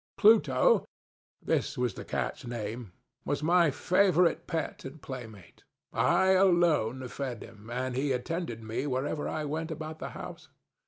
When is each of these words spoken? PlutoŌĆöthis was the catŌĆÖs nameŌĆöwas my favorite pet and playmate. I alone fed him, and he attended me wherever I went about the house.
PlutoŌĆöthis 0.17 1.77
was 1.77 1.93
the 1.93 2.03
catŌĆÖs 2.03 2.43
nameŌĆöwas 3.27 3.43
my 3.43 3.69
favorite 3.69 4.47
pet 4.47 4.83
and 4.83 4.99
playmate. 4.99 5.63
I 5.93 6.29
alone 6.29 7.07
fed 7.07 7.43
him, 7.43 7.69
and 7.69 7.95
he 7.95 8.11
attended 8.11 8.63
me 8.63 8.87
wherever 8.87 9.29
I 9.29 9.45
went 9.45 9.69
about 9.69 9.99
the 9.99 10.09
house. 10.17 10.49